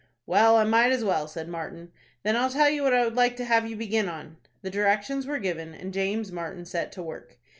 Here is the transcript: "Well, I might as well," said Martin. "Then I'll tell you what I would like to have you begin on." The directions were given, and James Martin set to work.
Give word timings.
"Well, 0.25 0.55
I 0.57 0.63
might 0.63 0.91
as 0.91 1.03
well," 1.03 1.27
said 1.27 1.47
Martin. 1.47 1.91
"Then 2.23 2.35
I'll 2.35 2.49
tell 2.49 2.67
you 2.71 2.81
what 2.81 2.91
I 2.91 3.03
would 3.05 3.13
like 3.13 3.35
to 3.37 3.45
have 3.45 3.67
you 3.69 3.75
begin 3.75 4.09
on." 4.09 4.37
The 4.63 4.71
directions 4.71 5.27
were 5.27 5.37
given, 5.37 5.75
and 5.75 5.93
James 5.93 6.31
Martin 6.31 6.65
set 6.65 6.91
to 6.93 7.03
work. 7.03 7.37